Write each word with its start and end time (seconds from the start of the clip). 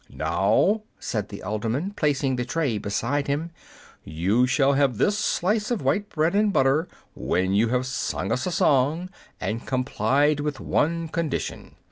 "Now," 0.09 0.81
said 0.99 1.29
the 1.29 1.43
alderman, 1.43 1.91
placing 1.91 2.35
the 2.35 2.43
tray 2.43 2.79
beside 2.79 3.27
him, 3.27 3.51
"you 4.03 4.47
shall 4.47 4.73
have 4.73 4.97
this 4.97 5.15
slice 5.15 5.69
of 5.69 5.83
white 5.83 6.09
bread 6.09 6.33
and 6.33 6.51
butter 6.51 6.87
when 7.13 7.53
you 7.53 7.67
have 7.67 7.85
sung 7.85 8.31
us 8.31 8.47
a 8.47 8.51
song, 8.51 9.11
and 9.39 9.67
complied 9.67 10.39
with 10.39 10.59
one 10.59 11.07
condition." 11.07 11.75